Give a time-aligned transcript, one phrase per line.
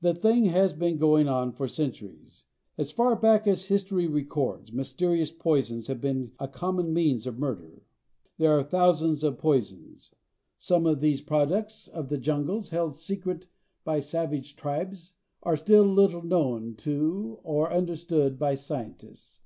[0.00, 2.44] This thing has been going on for centuries.
[2.78, 7.82] As far back as history records mysterious poisons have been a common means of murder.
[8.38, 10.14] There are thousands of poisons.
[10.58, 13.48] Some of these, products of the jungles held secret
[13.82, 19.40] by savage tribes, are still little known to or understood by scientists.